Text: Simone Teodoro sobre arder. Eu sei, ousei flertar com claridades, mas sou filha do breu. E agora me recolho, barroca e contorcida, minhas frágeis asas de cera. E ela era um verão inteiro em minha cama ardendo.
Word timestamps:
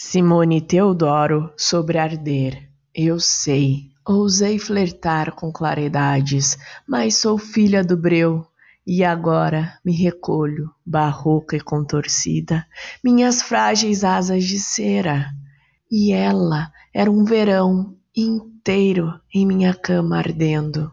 Simone 0.00 0.60
Teodoro 0.60 1.52
sobre 1.56 1.98
arder. 1.98 2.70
Eu 2.94 3.18
sei, 3.18 3.90
ousei 4.06 4.56
flertar 4.56 5.34
com 5.34 5.50
claridades, 5.50 6.56
mas 6.86 7.16
sou 7.16 7.36
filha 7.36 7.82
do 7.82 7.96
breu. 7.96 8.46
E 8.86 9.02
agora 9.02 9.76
me 9.84 9.92
recolho, 9.92 10.70
barroca 10.86 11.56
e 11.56 11.60
contorcida, 11.60 12.64
minhas 13.02 13.42
frágeis 13.42 14.04
asas 14.04 14.44
de 14.44 14.60
cera. 14.60 15.26
E 15.90 16.12
ela 16.12 16.70
era 16.94 17.10
um 17.10 17.24
verão 17.24 17.96
inteiro 18.16 19.20
em 19.34 19.44
minha 19.44 19.74
cama 19.74 20.18
ardendo. 20.18 20.92